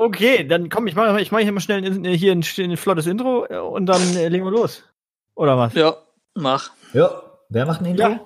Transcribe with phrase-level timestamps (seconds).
[0.00, 3.06] Okay, dann komm, ich mache ich mach hier mal schnell ein, hier ein, ein flottes
[3.06, 4.82] Intro äh, und dann äh, legen wir los.
[5.34, 5.74] Oder was?
[5.74, 5.94] Ja,
[6.34, 6.70] mach.
[6.94, 8.08] Ja, wer macht ein Intro?
[8.08, 8.20] Ja.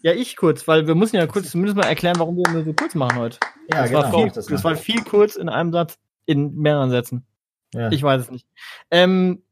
[0.00, 2.72] Ja, ich kurz, weil wir müssen ja kurz zumindest mal erklären, warum wir nur so
[2.72, 3.36] kurz machen heute.
[3.70, 4.02] Ja, das, genau.
[4.02, 7.26] war viel, das das war viel kurz in einem Satz, in mehreren Sätzen.
[7.74, 7.92] ja.
[7.92, 8.46] Ich weiß es nicht.
[8.90, 9.42] Ähm,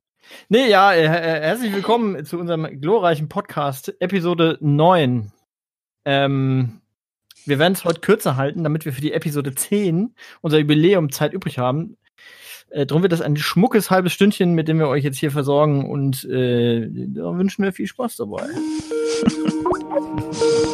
[0.49, 5.33] nee, ja, äh, äh, herzlich willkommen zu unserem glorreichen Podcast, Episode 9.
[6.07, 6.81] Ähm,
[7.49, 11.33] wir werden es heute kürzer halten, damit wir für die Episode 10 unser Jubiläum Zeit
[11.33, 11.97] übrig haben.
[12.71, 15.91] Äh, drum wird das ein schmuckes halbes Stündchen, mit dem wir euch jetzt hier versorgen
[15.91, 18.47] und äh, da wünschen wir viel Spaß dabei.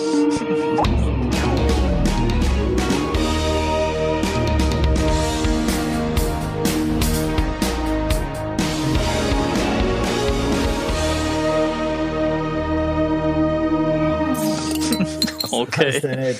[15.68, 16.36] Okay.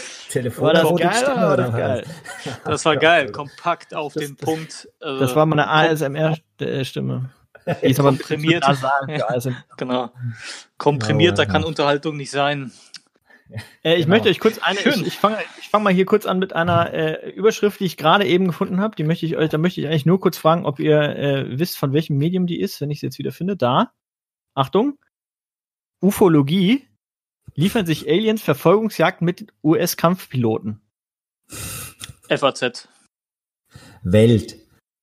[0.58, 2.04] War das geil Stimme oder war das geil?
[2.64, 3.32] Das war geil.
[3.32, 4.88] Kompakt auf Das- den das- Punkt.
[5.00, 7.30] äh, Das war meine ASMR-Stimme.
[7.82, 8.64] Die ist aber Komprimiert.
[9.78, 10.10] Genau.
[10.76, 12.72] Komprimierter kann Unterhaltung nicht sein.
[13.82, 14.08] Äh, ich Genau.
[14.08, 14.92] möchte euch kurz eine, Schön.
[15.00, 15.38] ich, ich fange
[15.70, 18.96] fang mal hier kurz an mit einer äh, Überschrift, die ich gerade eben gefunden habe.
[18.96, 21.76] Die möchte ich euch, da möchte ich eigentlich nur kurz fragen, ob ihr äh, wisst,
[21.78, 23.56] von welchem Medium die ist, wenn ich sie jetzt wieder finde.
[23.56, 23.92] Da.
[24.54, 24.98] Achtung.
[26.02, 26.86] Ufologie.
[27.54, 30.80] Liefern sich Aliens Verfolgungsjagd mit US-Kampfpiloten.
[32.28, 32.88] FAZ.
[34.02, 34.56] Welt.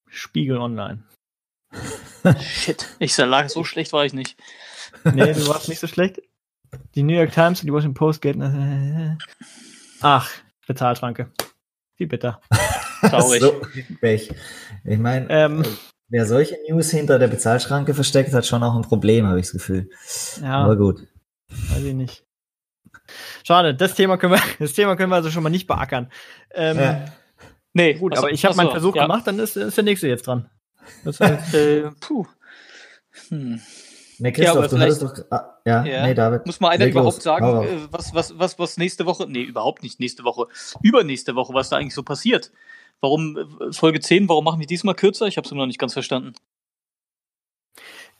[0.09, 1.03] Spiegel Online.
[2.41, 2.87] Shit.
[2.99, 4.37] Ich lag so schlecht war ich nicht.
[5.05, 6.21] Nee, du warst nicht so schlecht.
[6.95, 9.17] Die New York Times und die Washington Post gelten.
[10.01, 10.29] Ach,
[10.67, 11.31] Bezahlschranke.
[11.97, 12.41] Wie bitter.
[13.01, 13.41] Traurig.
[13.41, 13.61] So,
[13.99, 14.33] Pech.
[14.83, 15.63] Ich meine, Ähm,
[16.09, 19.53] wer solche News hinter der Bezahlschranke versteckt, hat schon auch ein Problem, habe ich das
[19.53, 19.89] Gefühl.
[20.41, 20.63] ja.
[20.63, 21.07] Aber gut.
[21.49, 22.25] Weiß ich nicht.
[23.43, 26.11] Schade, das Thema können wir, das Thema können wir also schon mal nicht beackern.
[26.53, 27.05] Ähm, Ja.
[27.73, 29.03] Nee, Gut, achso, aber ich habe meinen Versuch ja.
[29.03, 30.49] gemacht, dann ist, ist der nächste jetzt dran.
[31.05, 32.25] Das heißt, Äh, puh.
[33.29, 33.61] Hm.
[34.19, 35.13] Ne, Christoph, aber du hattest doch.
[35.31, 36.05] Ah, ja, Ja.
[36.05, 36.45] nee, David.
[36.45, 37.23] Muss mal einer überhaupt los.
[37.23, 40.47] sagen, äh, was, was, was, was nächste Woche, nee, überhaupt nicht nächste Woche,
[40.83, 42.51] übernächste Woche, was da eigentlich so passiert?
[42.99, 45.25] Warum äh, Folge 10, warum machen wir diesmal kürzer?
[45.27, 46.33] Ich habe es noch nicht ganz verstanden.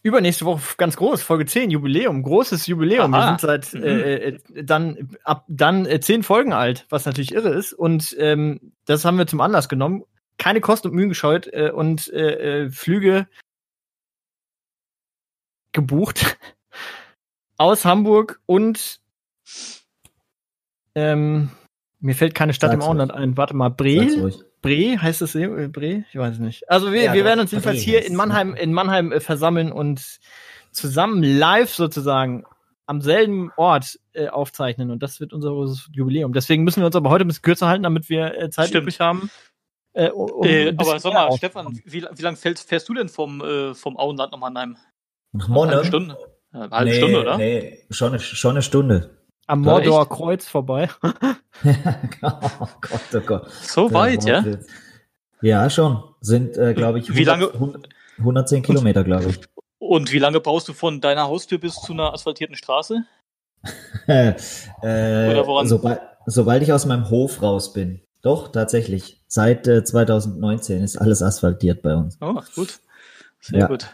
[0.03, 3.13] Übernächste Woche ganz groß, Folge 10, Jubiläum, großes Jubiläum.
[3.13, 3.21] Aha.
[3.21, 3.83] Wir sind seit Mhm.
[3.83, 7.73] äh, äh, dann ab dann äh, zehn Folgen alt, was natürlich irre ist.
[7.73, 10.03] Und ähm, das haben wir zum Anlass genommen.
[10.37, 13.27] Keine Kosten und Mühen gescheut äh, und äh, äh, Flüge
[15.71, 16.37] gebucht
[17.57, 18.99] aus Hamburg und
[20.95, 21.51] ähm,
[21.99, 23.37] mir fällt keine Stadt Sag's im Auenland ein.
[23.37, 24.39] Warte mal, ruhig.
[24.61, 26.05] Bre, heißt das äh, Bre?
[26.09, 26.69] Ich weiß es nicht.
[26.69, 29.71] Also wir, Ja, wir werden uns Bre jedenfalls hier in Mannheim, in Mannheim äh, versammeln
[29.71, 30.19] und
[30.71, 32.45] zusammen live sozusagen
[32.85, 36.33] am selben Ort äh, aufzeichnen und das wird unser großes Jubiläum.
[36.33, 38.83] Deswegen müssen wir uns aber heute ein bisschen kürzer halten, damit wir äh, Zeit Stimmt.
[38.83, 39.29] übrig haben.
[39.93, 43.09] Äh, um ein äh, aber sag mal, Stefan, wie, wie lange fährst, fährst du denn
[43.09, 44.77] vom, äh, vom Auenland nach Mannheim?
[45.33, 45.71] Nach Eine Monne?
[45.71, 46.17] halbe Stunde?
[46.51, 47.37] Eine halbe nee, Stunde, oder?
[47.37, 49.20] Nee, schon eine, schon eine Stunde.
[49.47, 50.09] Am Ja, Mordor echt?
[50.11, 50.89] Kreuz vorbei.
[51.03, 51.09] oh
[52.21, 52.41] Gott,
[53.13, 53.51] oh Gott.
[53.51, 54.43] So Der weit, ja?
[55.41, 56.03] Ja, schon.
[56.21, 59.39] Sind, äh, glaube ich, Wie lange- 100 110 Kilometer, glaube ich.
[59.79, 63.03] Und wie lange brauchst du von deiner Haustür bis zu einer asphaltierten Straße?
[64.07, 64.33] äh,
[64.81, 68.01] Oder woran- sobald, sobald ich aus meinem Hof raus bin.
[68.21, 69.23] Doch, tatsächlich.
[69.27, 72.17] Seit äh, 2019 ist alles asphaltiert bei uns.
[72.21, 72.79] Oh, gut.
[73.39, 73.67] Sehr Ja.
[73.67, 73.87] gut.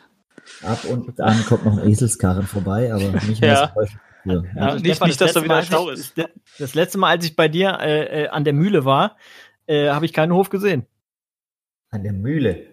[0.63, 3.68] Ab und an kommt noch ein Eselskarren vorbei, aber nicht mehr Ja.
[3.74, 3.97] so häufig.
[4.28, 4.44] Ja.
[4.56, 6.14] Ja, Also, nicht- Stefan, nicht, dass da letzte wieder Mal, Stau als ist.
[6.60, 9.18] Das letzte Mal, als ich bei dir äh, äh, an der Mühle war,
[9.68, 10.86] äh, habe ich keinen Hof gesehen.
[11.92, 12.68] An der Mühle.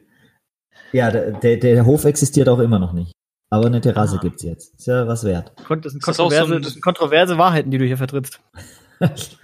[0.93, 3.13] Ja, der, der, der Hof existiert auch immer noch nicht.
[3.51, 4.21] Aber eine Terrasse Ah.
[4.21, 4.75] gibt's jetzt.
[4.79, 5.53] Ist ja was wert.
[5.57, 8.41] Das sind das so kontroverse, ein- das sind kontroverse Wahrheiten, die du hier vertrittst.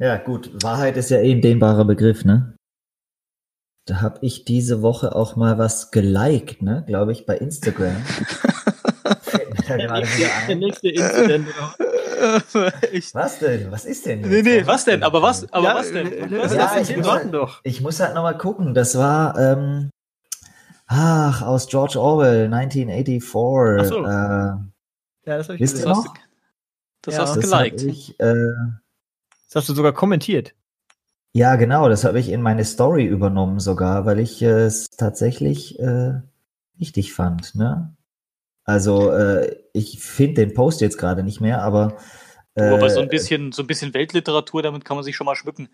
[0.00, 0.50] Ja, gut.
[0.62, 2.54] Wahrheit ist ja eh ein dehnbarer Begriff, ne?
[3.84, 6.84] Da habe ich diese Woche auch mal was geliked, ne?
[6.86, 7.96] Glaube ich, bei Instagram.
[9.68, 10.58] Da gerade wieder Der ein.
[10.58, 11.48] nächste Incident.
[12.92, 13.70] ich, Was denn?
[13.70, 14.20] Was ist denn?
[14.22, 14.44] nee, jetzt?
[14.44, 15.02] nee, was denn?
[15.02, 16.06] Aber was, aber Ja, was denn?
[16.12, 17.12] äh, Was, äh, Ja, was ich muss mal.
[17.12, 17.60] halt- warten doch.
[17.64, 18.74] Ich muss halt nochmal gucken.
[18.74, 19.90] Das war, ähm,
[20.86, 23.80] ach, aus George Orwell, 1984.
[23.80, 24.04] Ach so.
[24.04, 24.08] Äh,
[25.30, 25.88] Ja, das, hab ich wisst gesehen.
[25.88, 26.14] ihr hast noch?
[26.14, 26.20] du-
[27.02, 27.20] das Ja.
[27.22, 27.82] hast du geliked.
[27.82, 28.34] ich, äh,
[29.46, 30.54] das hast du sogar kommentiert.
[31.34, 35.78] Ja, genau, das habe ich in meine Story übernommen sogar, weil ich äh, es tatsächlich
[35.78, 36.14] äh,
[36.76, 37.54] wichtig fand.
[37.54, 37.94] Ne?
[38.68, 41.96] Also äh, ich finde den Post jetzt gerade nicht mehr, aber
[42.54, 45.36] äh, aber so ein bisschen, so ein bisschen Weltliteratur, damit kann man sich schon mal
[45.36, 45.70] schmücken.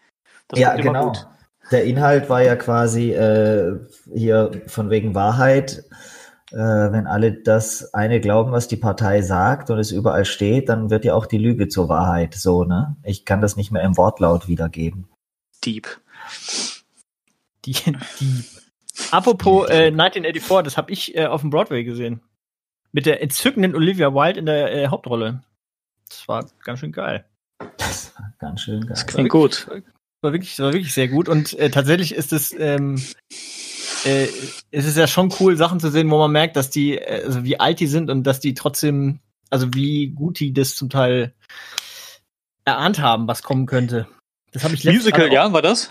[0.47, 1.09] Das ja, genau.
[1.09, 1.27] gut.
[1.73, 3.81] Der Inhalt war ja quasi äh,
[4.15, 5.83] hier von wegen Wahrheit.
[6.53, 10.89] Äh, wenn alle das eine glauben, was die Partei sagt und es überall steht, dann
[10.89, 12.35] wird ja auch die Lüge zur Wahrheit.
[12.35, 12.95] So, ne?
[13.03, 15.09] Ich kann das nicht mehr im Wortlaut wiedergeben.
[15.65, 15.89] Deep.
[17.65, 17.75] Die,
[18.21, 18.45] die.
[19.11, 22.21] Apropos äh, 1984, das habe ich äh, auf dem Broadway gesehen.
[22.95, 25.43] Mit der entzückenden Olivia Wilde in der äh, Hauptrolle.
[26.09, 27.25] Das war ganz schön geil.
[27.77, 28.91] Das war ganz schön geil.
[28.91, 29.67] Das klingt gut.
[30.21, 31.29] War wirklich, war wirklich sehr gut.
[31.29, 33.03] Und äh, tatsächlich ist es, ähm,
[34.05, 34.29] äh,
[34.71, 37.43] es ist ja schon cool, Sachen zu sehen, wo man merkt, dass die, äh, also
[37.43, 39.19] wie alt die sind und dass die trotzdem,
[39.51, 41.35] also wie gut die das zum Teil
[42.65, 44.07] erahnt haben, was kommen könnte.
[44.53, 45.91] Das habe ich Musical, auch- ja, war das?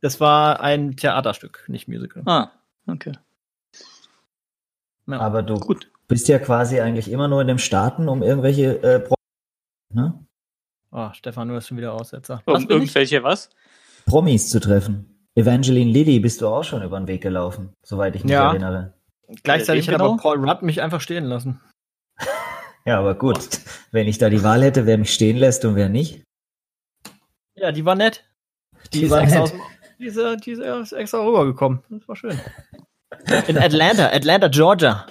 [0.00, 2.22] Das war ein Theaterstück, nicht Musical.
[2.24, 2.52] Ah,
[2.86, 3.14] okay.
[5.08, 5.18] Ja.
[5.18, 5.90] Aber du Gut.
[6.08, 9.14] Bist ja quasi eigentlich immer nur in den Staaten, um irgendwelche äh, Pro
[9.92, 10.24] ne?
[10.92, 12.42] Oh, Stefan, du hast schon wieder Aussetzer.
[12.46, 12.82] Um Was bin ich?
[12.84, 13.50] irgendwelche was?
[14.06, 15.28] Promis zu treffen.
[15.34, 18.48] Evangeline Lilly bist du auch schon über den Weg gelaufen, soweit ich mich Ja.
[18.50, 18.94] erinnere.
[19.42, 20.12] Gleichzeitig hat genau?
[20.12, 21.60] aber Paul Rudd mich einfach stehen lassen.
[22.88, 23.40] Ja, aber gut.
[23.90, 26.22] Wenn ich da die Wahl hätte, wer mich stehen lässt und wer nicht.
[27.56, 28.22] Ja, die war nett.
[28.92, 29.52] Die, Die ist war extra, nett.
[29.54, 29.58] Aus,
[29.98, 31.82] die, ist, äh, die ist ist extra rübergekommen.
[31.90, 32.38] Das war schön.
[33.48, 35.04] In Atlanta, Atlanta, Georgia.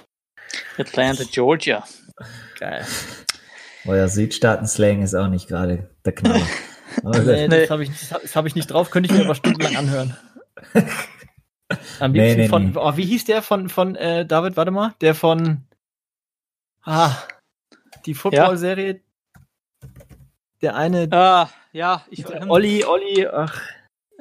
[0.78, 1.84] Atlanta, Georgia.
[2.58, 2.86] Geil.
[3.86, 6.46] Euer Südstaaten-Slang ist auch nicht gerade der Knaller.
[7.02, 7.48] Nee, Nee.
[7.48, 10.16] das habe ich, das hab- ich nicht drauf, könnte ich mir aber stundenlang anhören.
[12.00, 12.76] Am liebsten nee, von, nee.
[12.76, 15.66] Oh, wie hieß der von, von äh, David, warte mal, der von
[16.84, 17.14] ah,
[18.06, 19.02] die Football-Serie,
[20.62, 23.60] der eine, Ah, ja, ich der Olli, Olli, ach,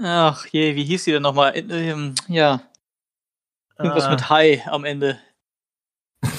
[0.01, 1.53] Ach je, wie hieß die denn nochmal?
[1.55, 2.61] Ähm, ja,
[3.77, 5.19] irgendwas ah, mit Hi am Ende.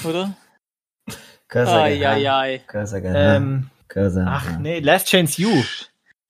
[0.07, 0.37] Oder?
[1.49, 3.17] Gehabt.
[3.17, 4.25] ähm, Cursor.
[4.27, 4.59] ach ja.
[4.59, 5.51] nee, Last Chance You.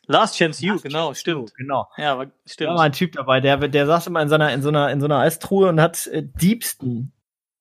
[0.08, 1.54] Last Chance You, genau, stimmt.
[1.56, 1.88] Genau.
[1.96, 2.70] Ja, aber Da stimmt.
[2.74, 5.00] war ein Typ dabei, der, der saß immer in so einer, in so einer, in
[5.00, 7.12] so einer Eistruhe und hat äh, diebsten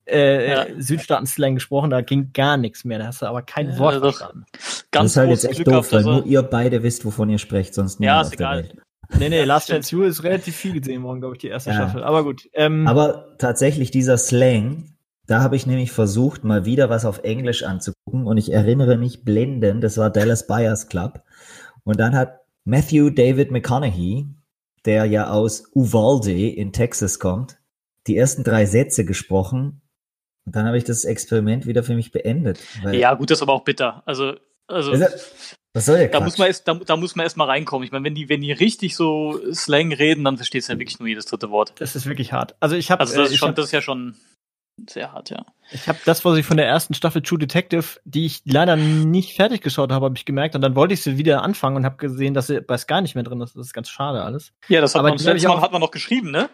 [0.06, 0.64] äh, Ja.
[0.66, 3.00] äh, Südstaaten-Slang gesprochen, da ging gar nichts mehr.
[3.00, 4.46] Da hast du aber kein Ja, Wort verstanden.
[4.52, 7.30] Das Ganz ist halt jetzt echt Glück doof, weil dass nur ihr beide wisst, wovon
[7.30, 8.64] ihr sprecht, sonst Ja, niemand ist auf der egal.
[8.64, 8.76] Welt.
[9.20, 9.70] Nee, nee, Last.
[9.72, 11.76] Chance You ist relativ viel gesehen worden, glaube ich, die erste Ja.
[11.78, 12.04] Staffel.
[12.04, 12.48] Aber gut.
[12.54, 14.95] Ähm, Aber tatsächlich dieser Slang,
[15.27, 19.24] da habe ich nämlich versucht, mal wieder was auf Englisch anzugucken und ich erinnere mich
[19.24, 21.24] blendend, das war Dallas Buyers Club.
[21.83, 24.27] Und dann hat Matthew David McConaughey,
[24.86, 27.57] der ja aus Uvalde in Texas kommt,
[28.07, 29.81] die ersten drei Sätze gesprochen.
[30.45, 32.60] Und dann habe ich das Experiment wieder für mich beendet.
[32.83, 34.04] Weil, ja, gut, das ist aber auch bitter.
[34.06, 34.33] Also,
[34.68, 36.25] also Ist was soll der da Quatsch?
[36.25, 37.86] muss man erst, da, da muss man erst mal reinkommen.
[37.86, 41.00] Ich meine, wenn die, wenn die richtig so Slang reden, dann verstehst du ja wirklich
[41.00, 41.74] nur jedes dritte Wort.
[41.80, 42.56] das ist wirklich hart.
[42.62, 44.16] Also ich habe Also das äh, schon, hab, das ist ja schon
[44.89, 45.45] sehr hart, ja.
[45.72, 49.36] ich hab das, was ich von der ersten Staffel True Detective, die ich leider nicht
[49.36, 50.56] fertig geschaut habe, habe ich gemerkt.
[50.56, 53.16] Und dann wollte ich sie wieder anfangen und habe gesehen, dass sie bei Sky nicht
[53.16, 53.56] mehr drin ist.
[53.56, 54.51] Das ist ganz schade alles.
[54.68, 56.50] Ja, das hat Aber man, das letzte Mal hat man noch geschrieben, ne?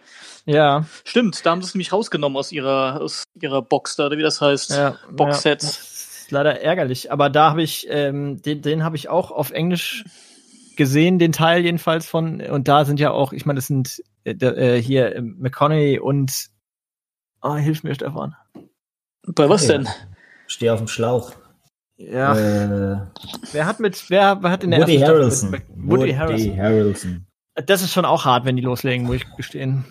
[0.46, 4.18] Ja, Stimmt, da haben sie es nämlich rausgenommen aus ihrer, aus ihrer Box da, oder
[4.18, 4.70] wie das heißt.
[4.70, 5.64] ja Boxsets.
[5.64, 7.10] Ja, das ist leider ärgerlich.
[7.10, 10.04] Aber da habe ich, ähm, den, den habe ich auch auf Englisch
[10.76, 12.40] gesehen, den Teil jedenfalls von.
[12.40, 16.51] Und da sind ja auch, ich meine, das sind äh, äh, hier äh, McConaughey und
[17.42, 18.34] oh, hilf mir, Stefan.
[19.26, 19.78] Bei was Ja.
[19.78, 19.88] denn?
[20.46, 21.32] Steh auf dem Schlauch.
[21.96, 23.00] Ja, Äh,
[23.52, 25.50] wer hat mit, wer, wer hat in der Woody ersten Harrelson.
[25.50, 26.56] Mit, Woody Harrelson.
[26.58, 27.26] Harrelson.
[27.66, 29.84] Das ist schon auch hart, wenn die loslegen, muss ich gestehen.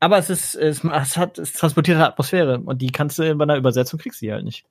[0.00, 3.42] Aber es ist, es, es hat, es transportiert halt Atmosphäre und die kannst du bei
[3.42, 4.64] einer Übersetzung kriegst du die halt nicht.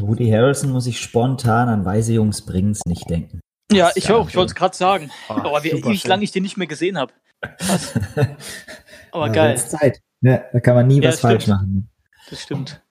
[0.00, 3.40] Woody Harrelson muss ich spontan an Weise Jungs bringen's nicht denken.
[3.72, 5.10] Ja, Das ich auch, ich wollte es gerade sagen.
[5.28, 7.12] Ah, Aber wie ewig lange ich den nicht mehr gesehen habe.
[7.58, 7.94] Krass.
[9.12, 10.00] Aber Ja, geil, Zeit.
[10.22, 11.56] Ja, da kann man nie Ja, was falsch stimmt.
[11.60, 11.90] machen.
[12.28, 12.82] das stimmt.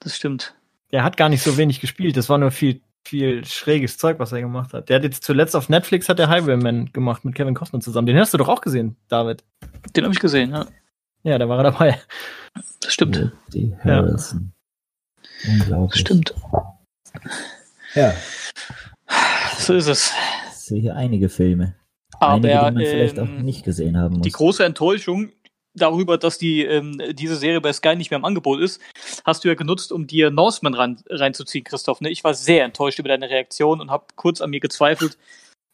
[0.00, 0.54] Das stimmt.
[0.92, 2.16] Der hat gar nicht so wenig gespielt.
[2.16, 4.88] Das war nur viel, viel schräges Zeug, was er gemacht hat.
[4.88, 8.06] Der hat jetzt zuletzt auf Netflix hat der Highwayman gemacht mit Kevin Costner zusammen.
[8.06, 9.44] Den hast du doch auch gesehen, David.
[9.96, 10.66] Den habe ich gesehen, ja.
[11.22, 12.00] Ja, da war er dabei.
[12.80, 13.32] Das stimmt.
[13.46, 14.52] Woody Harrelson.
[15.48, 15.90] Unglaublich.
[15.92, 16.34] Das stimmt.
[17.94, 18.12] Ja,
[19.58, 20.12] So ist es.
[20.50, 21.74] ich sehe hier einige Filme.
[22.20, 24.22] Aber einige, die man vielleicht auch ähm, nicht gesehen haben muss.
[24.22, 25.30] die große Enttäuschung
[25.74, 28.80] darüber, dass die ähm, diese Serie bei Sky nicht mehr im Angebot ist,
[29.24, 32.00] hast du ja genutzt, um dir Norseman rein, reinzuziehen, Christoph.
[32.00, 32.10] Ne?
[32.10, 35.18] Ich war sehr enttäuscht über deine Reaktion und habe kurz an mir gezweifelt,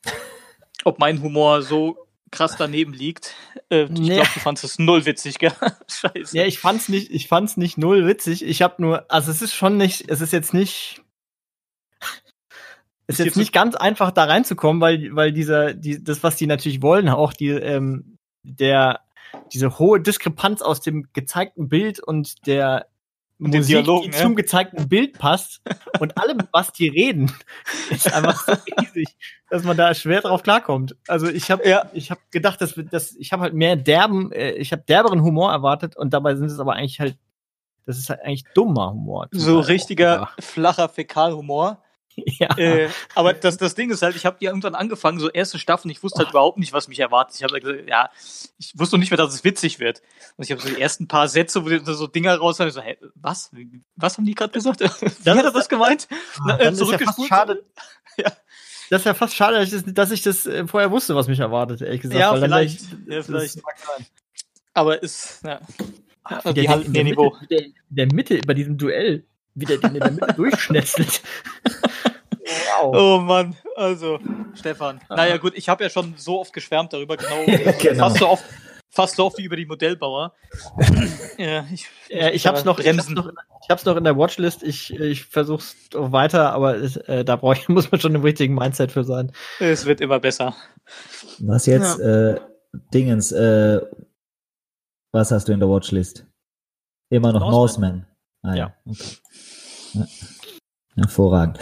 [0.84, 1.98] ob mein Humor so
[2.32, 3.34] krass daneben liegt.
[3.70, 4.14] Äh, ich Nee.
[4.14, 5.52] glaube, du fandest es null witzig, gell?
[5.88, 6.36] Scheiße.
[6.36, 8.44] Ja, ich fand's nicht, ich fand's nicht null witzig.
[8.44, 11.02] Ich habe nur, also es ist schon nicht, es ist jetzt nicht,
[13.08, 16.46] es ist jetzt nicht ganz einfach da reinzukommen, weil, weil dieser, die, das, was die
[16.46, 19.00] natürlich wollen, auch die, ähm, der,
[19.52, 22.86] diese hohe Diskrepanz aus dem gezeigten Bild und der
[23.38, 24.22] Und Musik, Dialogen, die ja.
[24.22, 25.60] zum gezeigten Bild passt
[26.00, 27.32] und allem, was die reden,
[27.90, 29.08] ist einfach so riesig,
[29.48, 30.96] dass man da schwer drauf klarkommt.
[31.08, 31.90] Also ich habe Ja.
[31.92, 35.50] ich habe gedacht, dass, dass ich habe halt mehr derben, äh, ich habe derberen Humor
[35.52, 37.16] erwartet und dabei sind es aber eigentlich halt,
[37.86, 39.28] das ist halt eigentlich dummer Humor.
[39.32, 41.82] So richtiger flacher Fäkalhumor.
[42.40, 42.56] Ja.
[42.58, 45.90] Äh, aber das, das Ding ist halt, ich habe ja irgendwann angefangen, so erste Staffeln,
[45.90, 46.30] ich wusste halt oh.
[46.30, 47.36] überhaupt nicht, was mich erwartet.
[47.36, 48.10] Ich habe gesagt, ja,
[48.58, 50.02] ich wusste nicht mehr, dass es witzig wird.
[50.36, 52.80] Und ich habe so die ersten paar Sätze, wo die so Dinger raus haben, so,
[52.80, 53.50] hä, was?
[53.96, 54.80] Was haben die gerade gesagt?
[55.24, 56.08] Wie hat er das gemeint?
[56.10, 57.30] Oh, Na, äh, zurückgespult.
[57.30, 57.64] Ja schade.
[58.16, 58.32] ja.
[58.90, 61.28] Das ist ja fast schade, dass ich das, dass ich das äh, vorher wusste, was
[61.28, 62.18] mich erwartet, ehrlich gesagt.
[62.18, 62.80] Ja, vielleicht.
[63.06, 63.60] ja, vielleicht.
[64.74, 65.60] Aber ist, ja.
[66.44, 67.36] Wie der, halt der, Niveau.
[67.40, 71.22] Mitte, der, der Mitte bei diesem Duell, wie der den in der Mitte durchschnetzelt.
[72.80, 72.94] Wow.
[72.94, 74.18] Oh Mann, also
[74.54, 75.00] Stefan.
[75.08, 77.44] Naja gut, ich habe ja schon so oft geschwärmt darüber, genau,
[77.80, 78.08] genau.
[78.08, 78.44] Fast, so oft,
[78.88, 80.34] fast so oft wie über die Modellbauer.
[81.38, 83.28] ja, ich, ja, ich habe es noch, ich hab's noch,
[83.62, 84.62] ich hab's noch in der Watchlist.
[84.62, 86.76] Ich, ich versuche es weiter, aber
[87.08, 89.32] äh, da brauch ich, muss man schon im richtigen Mindset für sein.
[89.60, 90.54] Es wird immer besser.
[91.38, 92.32] Was jetzt, ja.
[92.32, 92.40] äh,
[92.92, 93.80] Dingens, äh,
[95.12, 96.26] was hast du in der Watchlist?
[97.10, 98.06] Immer noch Norseman.
[98.42, 98.74] Ah, ja.
[98.86, 99.16] Okay.
[99.94, 100.06] ja.
[100.96, 101.58] Hervorragend.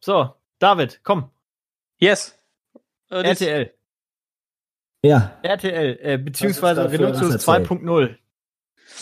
[0.00, 1.30] So, David, komm.
[1.98, 2.38] Yes.
[3.10, 3.74] Äh, RTL.
[5.02, 5.38] Ja.
[5.42, 8.16] RTL, äh, beziehungsweise Renuncius 2.0.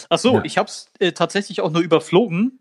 [0.08, 0.44] Ach so, ja.
[0.44, 2.60] ich habe es äh, tatsächlich auch nur überflogen.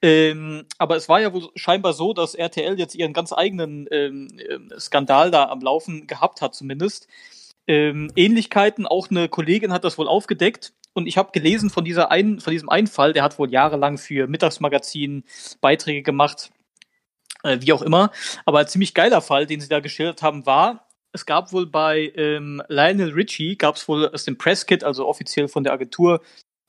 [0.00, 4.28] Ähm, aber es war ja wohl scheinbar so, dass RTL jetzt ihren ganz eigenen ähm,
[4.48, 7.08] ähm, Skandal da am Laufen gehabt hat, zumindest.
[7.66, 10.72] Ähm, Ähnlichkeiten, auch eine Kollegin hat das wohl aufgedeckt.
[10.94, 13.98] Und ich habe gelesen von, dieser einen, von diesem einen Fall, der hat wohl jahrelang
[13.98, 15.24] für Mittagsmagazin
[15.60, 16.50] Beiträge gemacht
[17.42, 18.10] äh, wie auch immer.
[18.44, 22.12] Aber ein ziemlich geiler Fall, den sie da geschildert haben, war, es gab wohl bei
[22.16, 26.22] ähm, Lionel Richie, gab es wohl aus dem Presskit, also offiziell von der Agentur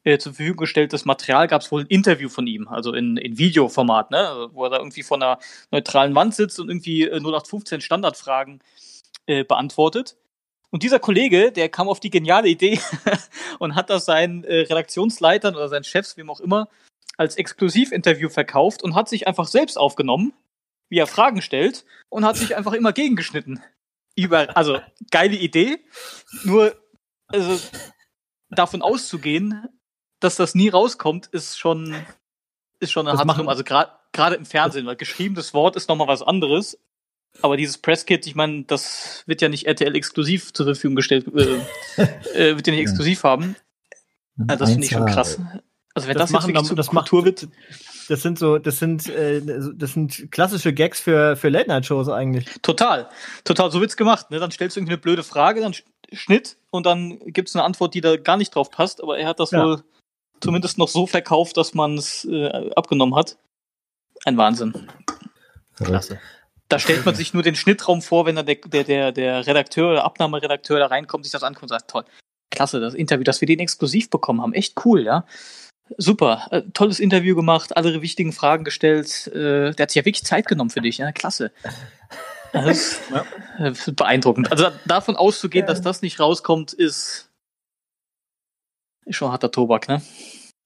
[0.03, 3.37] äh, zur Verfügung gestelltes Material, gab es wohl ein Interview von ihm, also in, in
[3.37, 4.27] Videoformat, ne?
[4.27, 5.39] Also, wo er da irgendwie vor einer
[5.71, 8.59] neutralen Wand sitzt und irgendwie äh, 0815 Standardfragen
[9.27, 10.17] äh, beantwortet.
[10.73, 12.79] Und dieser Kollege, der kam auf die geniale Idee
[13.59, 16.67] und hat das seinen äh, Redaktionsleitern oder seinen Chefs, wem auch immer,
[17.15, 20.33] als Exklusivinterview verkauft und hat sich einfach selbst aufgenommen
[20.93, 23.63] wie er Fragen stellt und hat sich einfach immer gegengeschnitten.
[24.15, 25.83] Über, also geile Idee.
[26.43, 26.75] Nur,
[27.29, 27.59] also
[28.51, 29.67] davon auszugehen,
[30.19, 31.95] dass das nie rauskommt, ist schon,
[32.79, 36.77] ist schon eine harte Also gerade im Fernsehen, weil geschriebenes Wort ist nochmal was anderes.
[37.41, 42.01] Aber dieses Presskit, ich meine, das wird ja nicht RTL exklusiv zur Verfügung gestellt, äh,
[42.33, 43.55] äh, wird ja nicht exklusiv haben.
[44.47, 45.39] Also das finde ich schon krass.
[45.95, 47.47] Also wenn das, das machen, jetzt das Kultur wird,
[48.09, 49.41] das sind so, das sind, äh,
[49.75, 52.45] das sind klassische Gags für, für Late-Night-Shows eigentlich.
[52.61, 53.09] Total.
[53.43, 54.31] Total, so wird's gemacht.
[54.31, 54.39] Ne?
[54.39, 55.75] Dann stellst du irgendwie eine blöde Frage, dann
[56.11, 59.39] Schnitt und dann gibt's eine Antwort, die da gar nicht drauf passt, aber er hat
[59.39, 59.63] das ja.
[59.63, 59.83] wohl
[60.41, 63.37] zumindest noch so verkauft, dass man es äh, abgenommen hat.
[64.25, 64.89] Ein Wahnsinn.
[65.75, 66.19] Klasse.
[66.69, 69.91] Da stellt man sich nur den Schnittraum vor, wenn dann der, der, der, der Redakteur
[69.91, 72.05] oder Abnahmeredakteur da reinkommt, sich das anguckt und sagt, toll,
[72.49, 75.25] klasse, das Interview, dass wir den exklusiv bekommen haben, echt cool, ja
[75.97, 79.27] super, äh, tolles Interview gemacht, alle wichtigen Fragen gestellt.
[79.27, 81.51] Äh, der hat sich ja wirklich Zeit genommen für dich, ja, klasse.
[82.53, 83.01] Das ist.
[83.57, 84.51] Äh, beeindruckend.
[84.51, 87.31] Also davon auszugehen, dass das nicht rauskommt, ist,
[89.05, 90.03] ist schon harter Tobak, ne?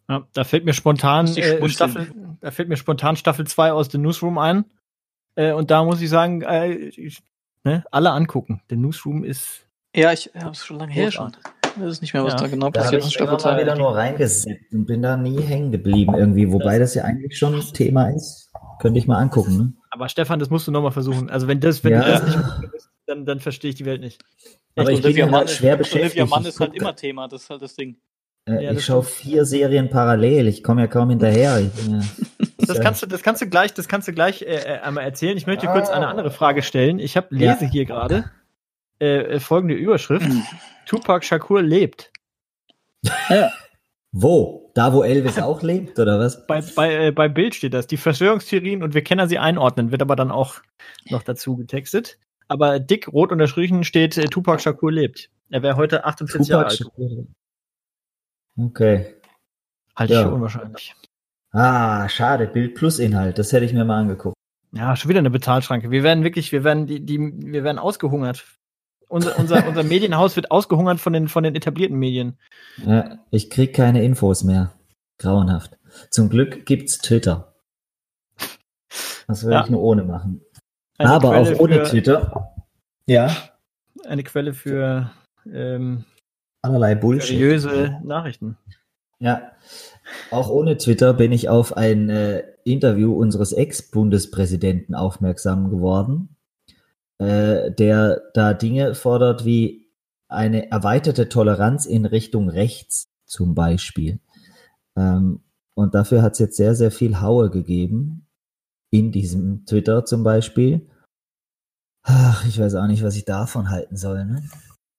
[0.10, 4.02] Ja, da fällt mir spontan äh, Staffel, da fällt mir spontan Staffel 2 aus dem
[4.02, 4.66] Newsroom ein.
[5.38, 7.22] Äh, und da muss ich sagen, äh, ich,
[7.64, 8.62] ne, alle angucken.
[8.70, 9.68] Der Newsroom ist.
[9.96, 11.32] Ja, ich habe es schon lange her schon.
[11.80, 12.40] Das ist nicht mehr, was ja.
[12.40, 13.12] da genau da passiert ist.
[13.12, 16.96] Ich habe mal wieder nur reingesetzt und bin da nie hängen geblieben irgendwie, wobei das
[16.96, 18.50] ja eigentlich schon ein Thema ist.
[18.80, 19.58] Könnte ich mal angucken.
[19.58, 19.74] Ne?
[19.92, 21.30] Aber Stefan, das musst du nochmal versuchen.
[21.30, 22.04] Also wenn das, wenn ja.
[22.04, 24.24] du das nicht bist, dann, dann verstehe ich die Welt nicht.
[24.76, 26.16] Aber ich bin halt schwer beschäftigt.
[26.16, 27.98] Olivia Mann ist halt immer Thema, das ist halt das Ding.
[28.48, 31.60] Äh, ja, ich schaue vier Serien parallel, ich komme ja kaum hinterher.
[31.60, 32.00] Ich, ja.
[32.68, 35.38] Das kannst du, das kannst du gleich, das kannst du gleich äh, äh einmal erzählen.
[35.38, 35.74] Ich möchte ah.
[35.74, 37.00] kurz eine andere Frage stellen.
[37.00, 37.72] Ich habe lese ja.
[37.72, 38.32] hier gerade
[39.00, 40.44] äh, folgende Überschrift: hm.
[40.86, 42.12] Tupac Shakur lebt.
[43.30, 43.52] Ja.
[44.12, 44.72] Wo?
[44.74, 46.46] Da, wo Elvis auch lebt, oder was?
[46.48, 47.88] Bei, bei, äh, beim Bild steht das.
[47.88, 50.56] Die Verschwörungstheorien und wir können sie einordnen, wird aber dann auch
[51.10, 52.18] noch dazu getextet.
[52.48, 55.30] Aber dick, rot unterstrichen steht, äh, Tupac Shakur lebt.
[55.50, 56.78] Er wäre heute 48 Tupac Jahre alt.
[56.78, 57.28] Shakur.
[58.58, 59.16] Okay.
[59.96, 60.22] Halte ja.
[60.22, 60.96] ich für unwahrscheinlich.
[61.58, 62.48] Ah, schade.
[62.48, 63.40] Bild plus Inhalt.
[63.40, 64.36] Das hätte ich mir mal angeguckt.
[64.74, 65.92] Ja, schon wieder eine Bezahlschranke.
[65.92, 68.46] Wir werden wirklich, wir werden die, die, wir werden ausgehungert
[69.08, 72.38] unser, unser, unser Medienhaus wird ausgehungert von den, von den etablierten Medien.
[72.86, 74.74] Ja, ich krieg keine Infos mehr.
[75.20, 75.78] Grauenhaft.
[76.12, 77.56] Zum Glück gibt's Twitter.
[79.28, 79.64] Das würde ja.
[79.64, 80.42] ich nur ohne machen.
[80.98, 82.56] Eine Aber Quelle auch ohne für, Twitter.
[83.06, 83.36] Ja.
[84.06, 85.12] Eine Quelle für
[85.52, 86.06] ähm,
[86.62, 87.38] allerlei Bullshit.
[87.38, 88.58] Seriöse Nachrichten.
[89.20, 89.52] Ja.
[90.32, 96.38] Auch ohne Twitter bin ich auf ein äh, Interview unseres Ex-Bundespräsidenten aufmerksam geworden
[97.20, 99.90] äh, der da Dinge fordert wie
[100.28, 104.20] eine erweiterte Toleranz in Richtung rechts zum Beispiel.
[104.96, 105.42] Ähm,
[105.76, 108.28] Und dafür hat es jetzt sehr, sehr viel Haue gegeben.
[108.90, 110.90] In diesem Twitter zum Beispiel.
[112.04, 114.26] Ach, ich weiß auch nicht, was ich davon halten soll.
[114.26, 114.44] Ne?